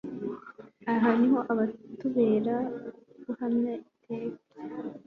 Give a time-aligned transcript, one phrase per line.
[0.93, 2.55] Aha niho ubutabera
[3.23, 4.43] buhana iteka